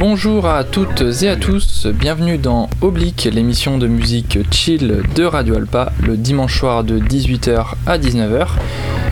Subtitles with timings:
[0.00, 5.56] Bonjour à toutes et à tous, bienvenue dans Oblique, l'émission de musique chill de Radio
[5.56, 8.46] Alpa, le dimanche soir de 18h à 19h.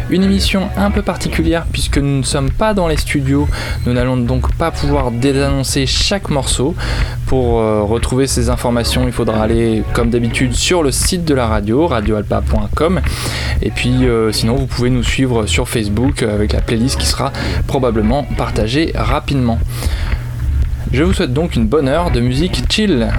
[0.09, 3.47] Une émission un peu particulière puisque nous ne sommes pas dans les studios,
[3.85, 6.75] nous n'allons donc pas pouvoir désannoncer chaque morceau.
[7.27, 11.47] Pour euh, retrouver ces informations, il faudra aller comme d'habitude sur le site de la
[11.47, 13.03] radio, radioalpa.com.
[13.61, 17.31] Et puis euh, sinon, vous pouvez nous suivre sur Facebook avec la playlist qui sera
[17.67, 19.59] probablement partagée rapidement.
[20.91, 23.11] Je vous souhaite donc une bonne heure de musique chill.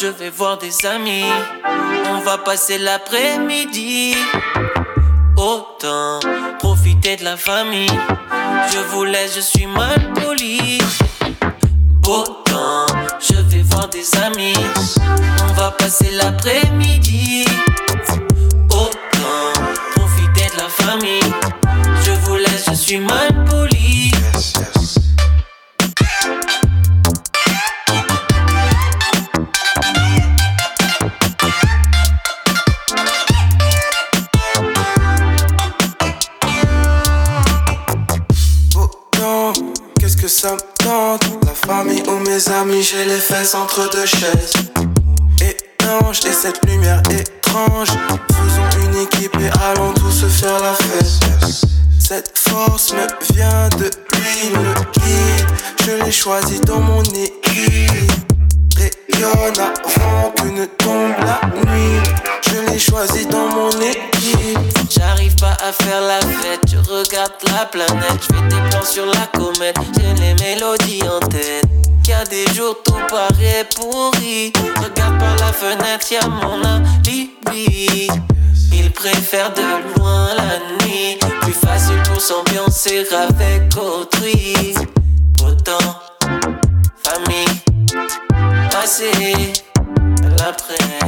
[0.00, 1.24] Je vais voir des amis.
[2.10, 4.14] On va passer l'après-midi.
[5.36, 6.20] Autant
[6.58, 7.90] profiter de la famille.
[8.72, 10.78] Je vous laisse, je suis mal poli.
[12.02, 12.86] Beau temps,
[13.20, 14.54] je vais voir des amis.
[15.48, 17.46] On va passer l'après-midi.
[18.70, 19.52] Autant
[19.96, 21.32] profiter de la famille.
[22.02, 23.27] Je vous laisse, je suis mal
[43.92, 44.52] deux chaises.
[45.40, 47.88] Étanche et cette lumière étrange.
[47.88, 51.66] Faisons une équipe et allons tous faire la fête.
[51.98, 55.46] Cette force me vient de lui, le guide.
[55.84, 58.12] Je l'ai choisi dans mon équipe.
[58.76, 62.02] Rayonne avant que ne tombe la nuit.
[62.46, 64.58] Je l'ai choisi dans mon équipe.
[64.90, 69.06] J'arrive pas à faire la fête, je regarde la planète, je fais des plans sur
[69.06, 69.76] la comète,
[72.58, 72.74] Tout
[73.08, 78.08] paraît pourri, regarde par la fenêtre, y'a mon alibi.
[78.72, 79.62] Il préfère de
[79.96, 84.74] loin la nuit, plus facile pour s'ambiancer avec autrui.
[85.46, 86.00] Autant,
[87.04, 87.46] famille,
[88.72, 89.12] passé,
[90.36, 90.98] l'après,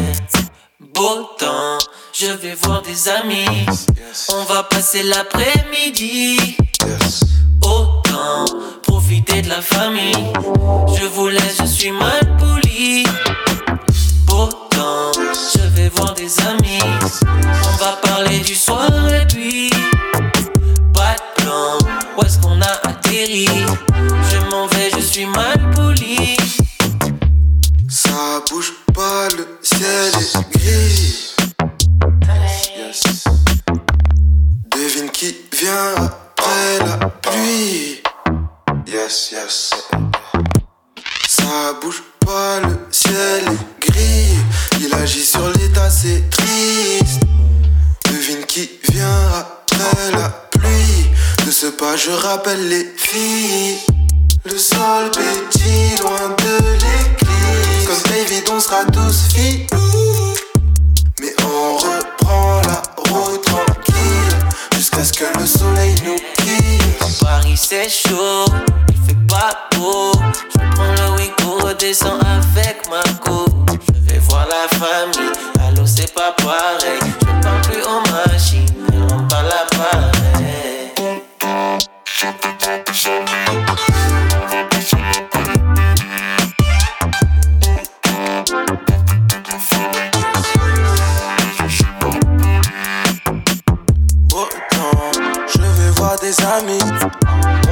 [0.94, 1.78] beau temps.
[2.12, 3.66] Je vais voir des amis.
[4.28, 6.56] On va passer l'après-midi.
[7.64, 8.44] Autant
[9.18, 10.32] de la famille.
[10.96, 13.04] Je vous laisse, je suis mal poli.
[14.28, 15.10] Autant,
[15.52, 16.78] je vais voir des amis.
[17.24, 19.70] On va parler du soir et puis.
[20.94, 21.78] Pas de plan,
[22.16, 23.48] où est-ce qu'on a atterri?
[24.30, 26.36] Je m'en vais, je suis mal poli.
[27.88, 31.34] Ça bouge pas, le ciel est gris.
[34.70, 38.02] Devine qui vient après la pluie.
[38.92, 39.70] Yes, yes.
[41.28, 44.36] Ça bouge pas, le ciel est gris.
[44.80, 47.20] Il agit sur l'état, c'est triste.
[48.10, 51.06] Devine qui vient après la pluie.
[51.46, 53.78] De ce pas, je rappelle les filles.
[54.44, 57.86] Le sol pétille loin de l'église.
[57.86, 59.68] Comme David, on sera tous filles.
[61.20, 62.82] Mais on reprend la
[65.00, 67.20] jusqu'à ce que le soleil nous quitte.
[67.20, 68.44] Paris c'est chaud,
[68.88, 70.12] il fait pas beau.
[70.52, 73.70] Je prends le Wigo, descends avec ma coupe.
[73.94, 75.32] Je vais voir la famille,
[75.66, 77.00] allô c'est pas pareil.
[77.20, 80.10] Je parle plus aux machines, mais on parle à pareil.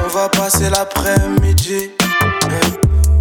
[0.04, 1.92] On va passer l'après-midi.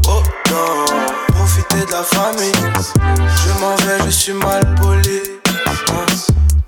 [0.08, 0.86] Oh non,
[1.27, 2.51] profiter de la famille.
[2.96, 5.22] Je m'en vais, je suis mal poli.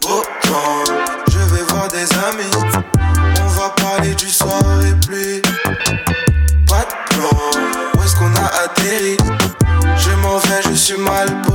[0.07, 0.83] Oh non,
[1.31, 2.77] je vais voir des amis.
[3.41, 5.41] On va parler du soir et pluie.
[6.67, 7.39] Pas de plan,
[7.97, 9.17] où est-ce qu'on a atterri?
[9.97, 11.48] Je m'en vais, je suis mal poli.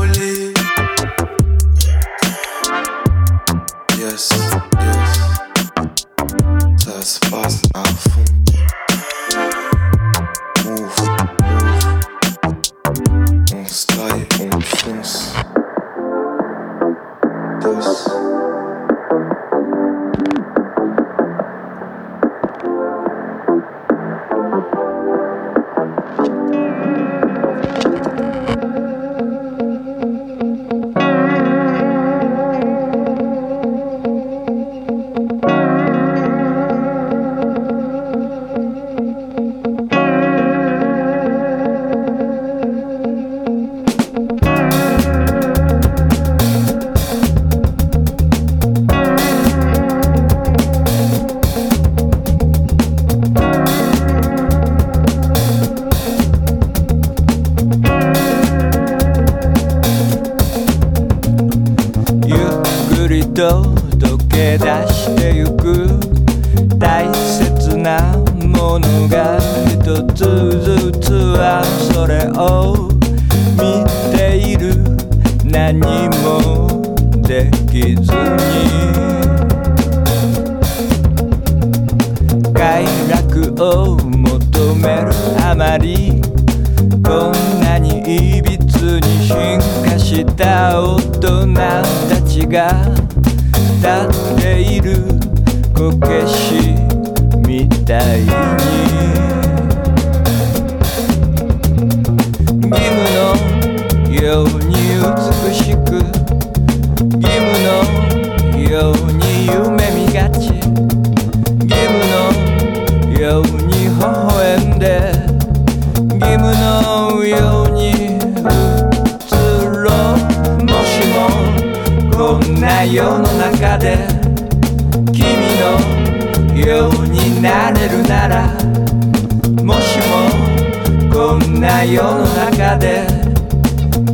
[131.87, 133.07] 世の中で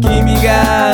[0.02, 0.89] 君が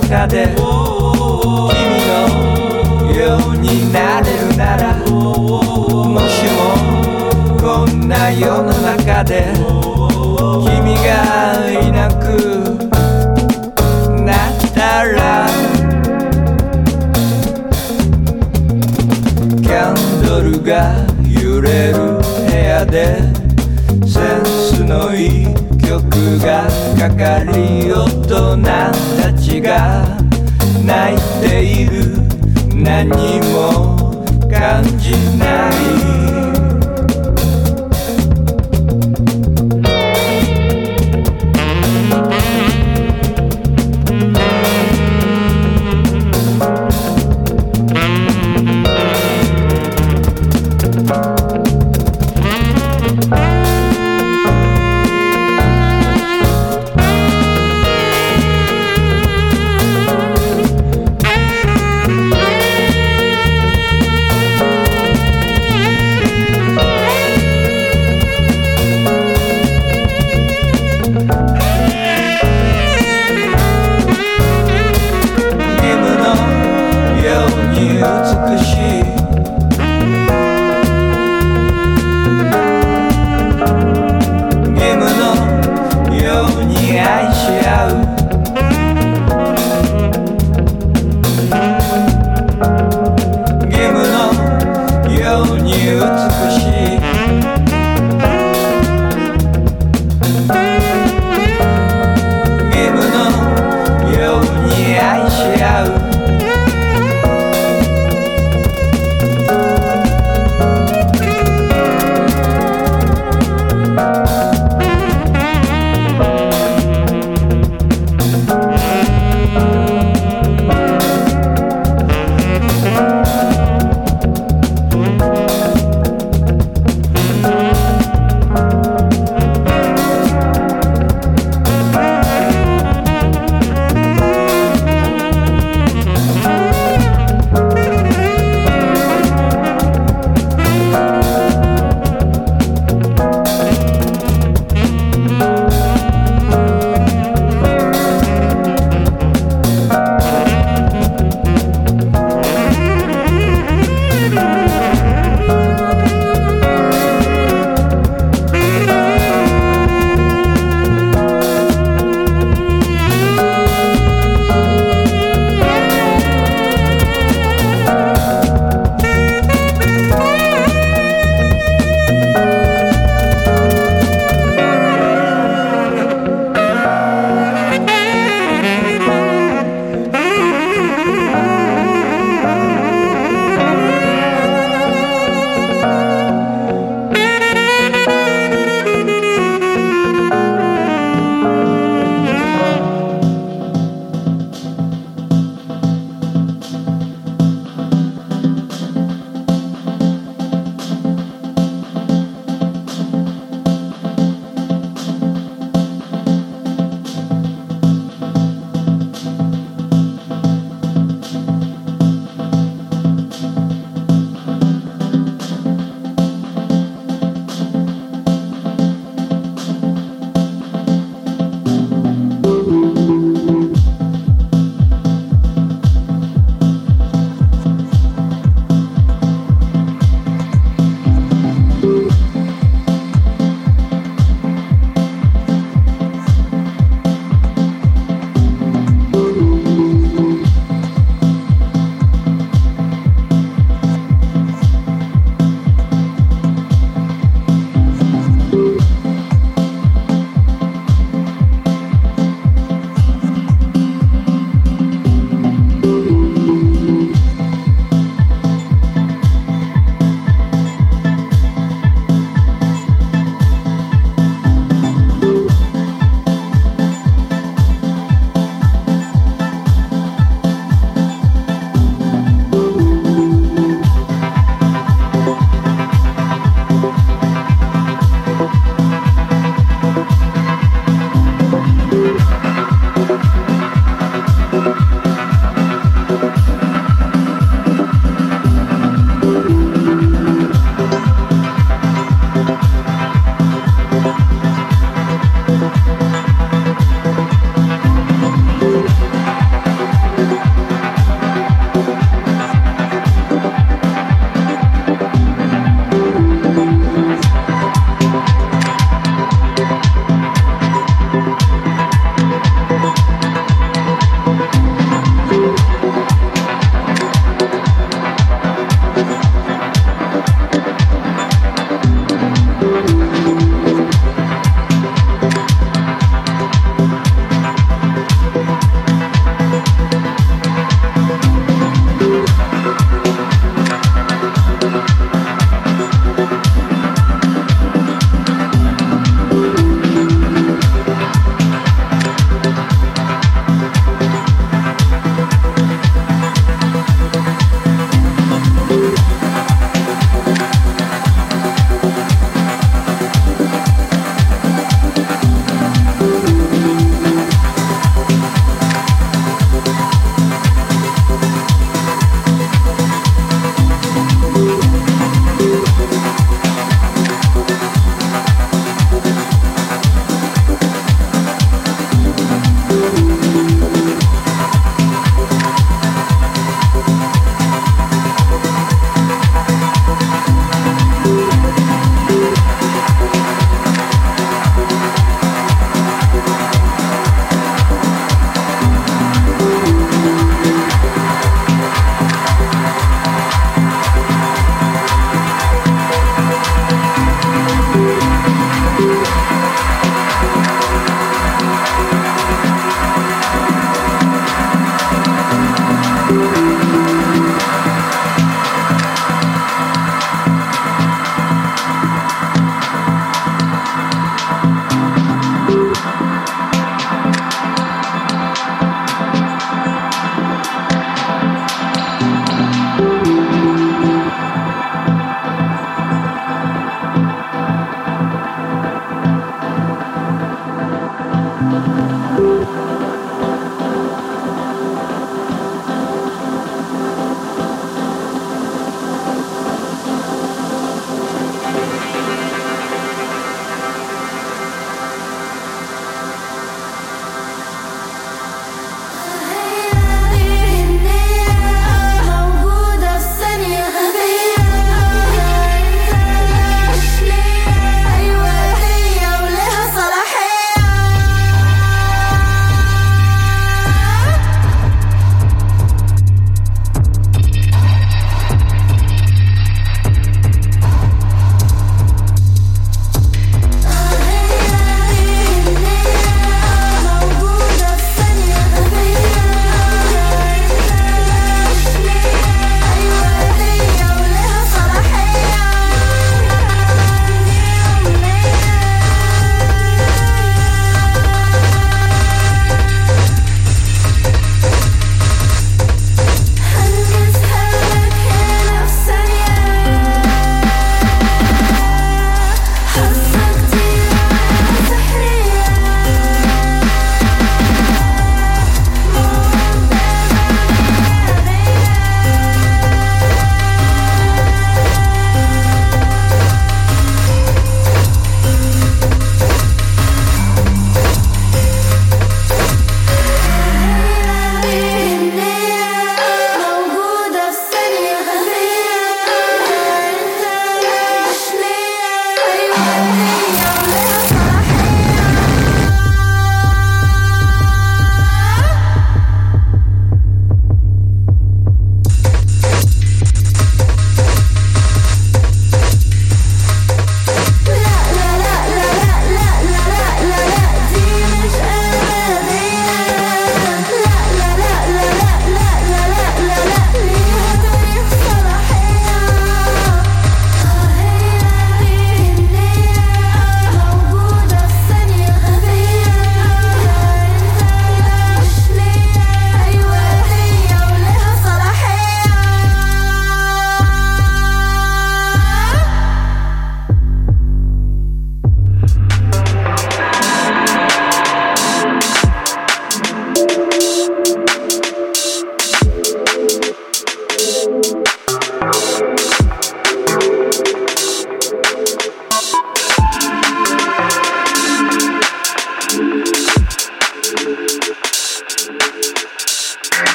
[0.00, 0.62] 中で君
[2.06, 2.22] の
[3.12, 6.58] ようになれるならもしも
[7.58, 9.52] こんな世の中で
[10.62, 12.14] 君がいなく
[14.24, 15.48] なったら
[19.60, 20.94] キャンドルが
[21.28, 23.27] 揺れる部屋で
[26.98, 30.04] かかり大人たちが
[30.84, 32.16] 泣いている。
[32.74, 33.08] 何
[33.52, 36.47] も感じない。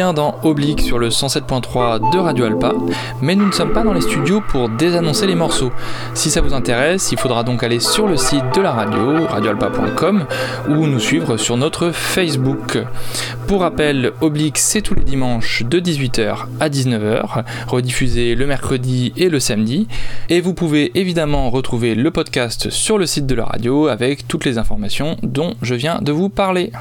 [0.00, 2.72] Dans Oblique sur le 107.3 de Radio Alpa,
[3.20, 5.72] mais nous ne sommes pas dans les studios pour désannoncer les morceaux.
[6.14, 10.24] Si ça vous intéresse, il faudra donc aller sur le site de la radio, radioalpa.com,
[10.70, 12.78] ou nous suivre sur notre Facebook.
[13.46, 19.28] Pour rappel, Oblique c'est tous les dimanches de 18h à 19h, rediffusé le mercredi et
[19.28, 19.86] le samedi,
[20.30, 24.46] et vous pouvez évidemment retrouver le podcast sur le site de la radio avec toutes
[24.46, 26.72] les informations dont je viens de vous parler.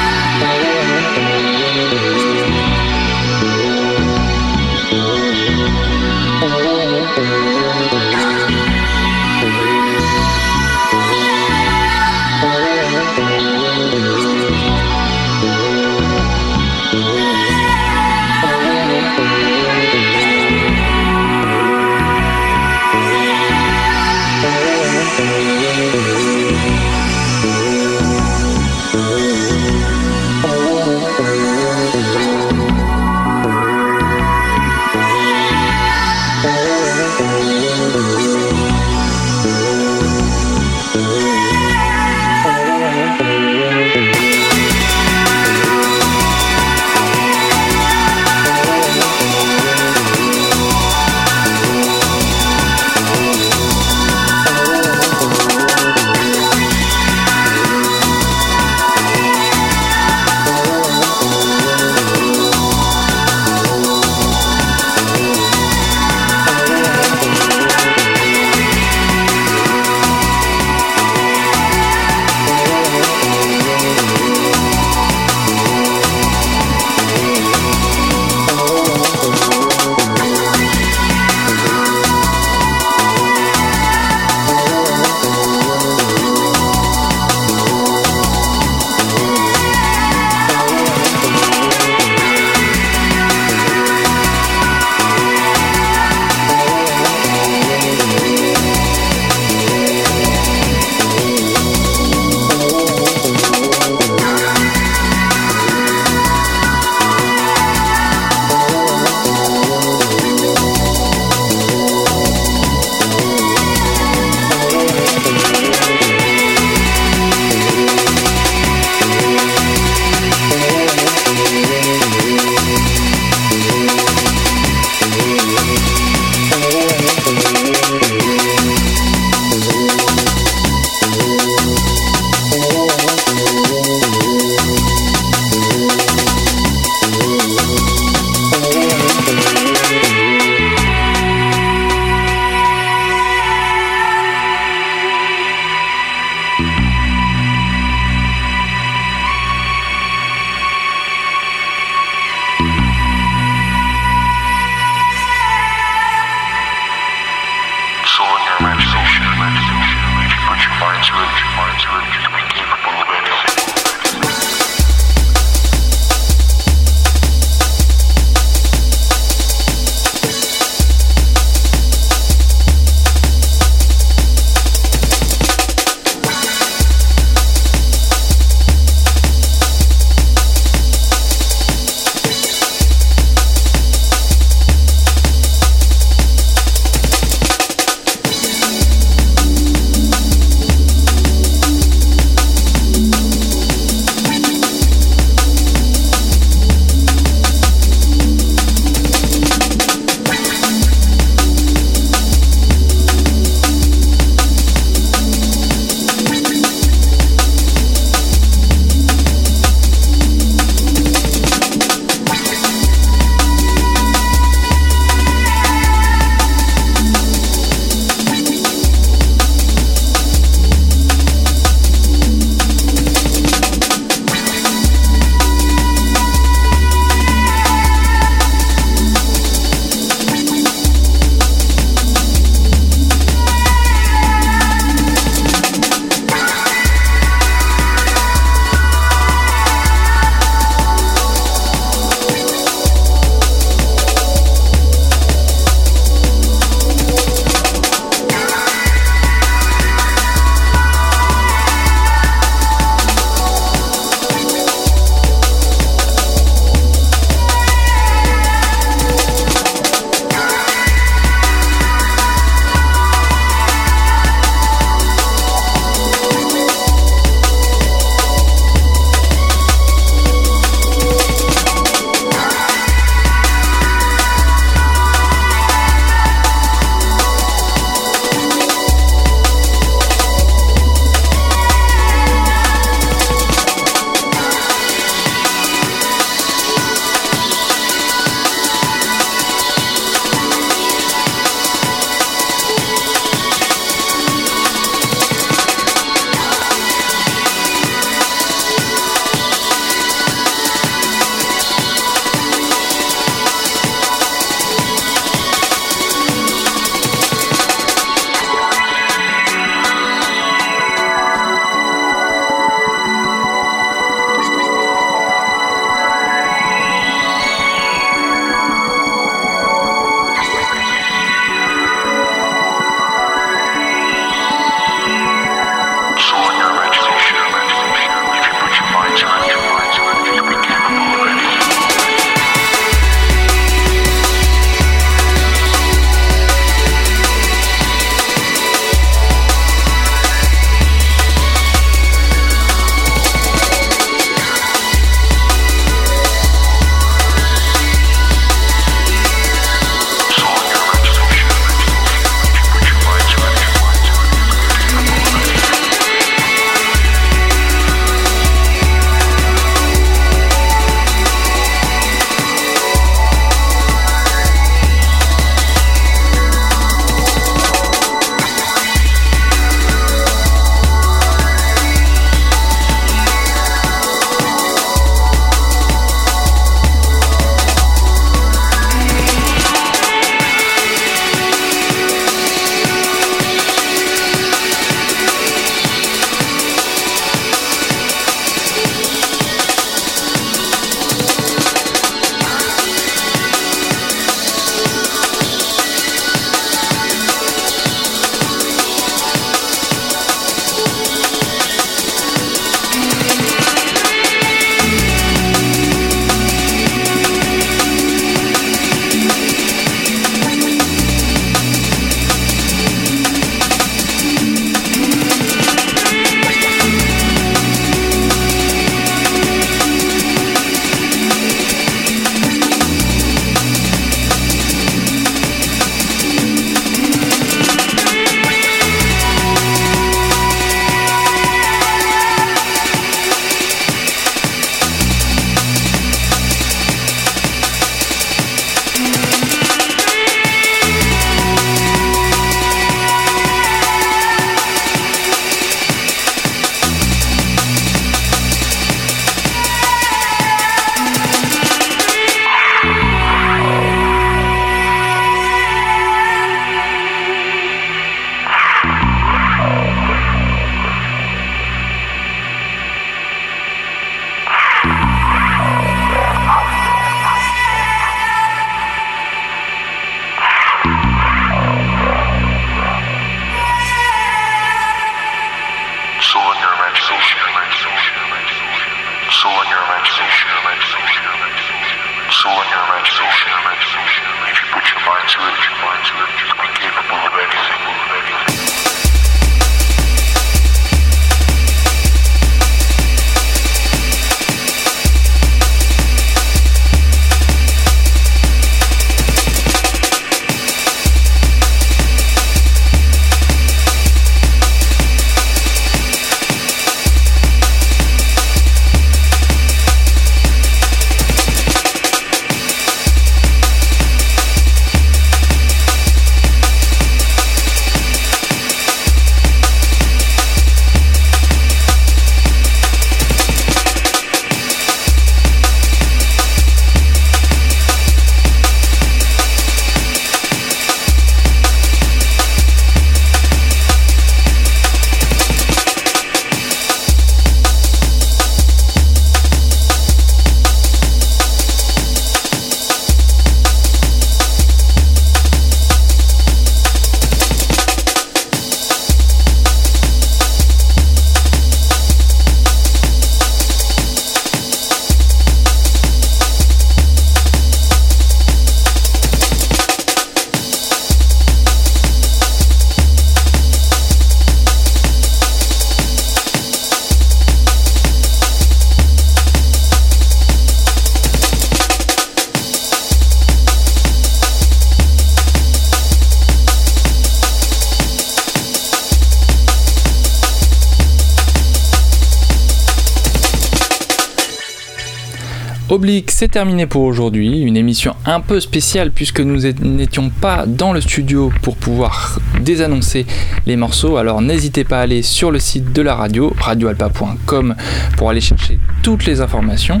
[585.92, 587.60] Oblique, c'est terminé pour aujourd'hui.
[587.60, 593.26] Une émission un peu spéciale puisque nous n'étions pas dans le studio pour pouvoir désannoncer
[593.66, 594.16] les morceaux.
[594.16, 597.74] Alors n'hésitez pas à aller sur le site de la radio, radioalpa.com,
[598.16, 600.00] pour aller chercher toutes les informations.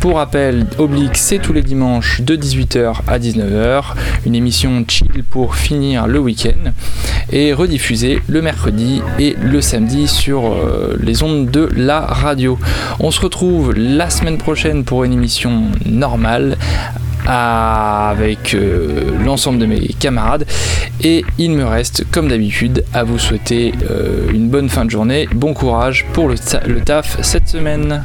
[0.00, 3.82] Pour rappel, Oblique, c'est tous les dimanches de 18h à 19h.
[4.26, 6.72] Une émission chill pour finir le week-end.
[7.30, 12.58] Et rediffusée le mercredi et le samedi sur euh, les ondes de la radio.
[12.98, 16.56] On se retrouve la semaine prochaine pour une émission normale
[17.26, 20.46] avec euh, l'ensemble de mes camarades
[21.02, 25.28] et il me reste comme d'habitude à vous souhaiter euh, une bonne fin de journée,
[25.32, 28.02] bon courage pour le taf cette semaine.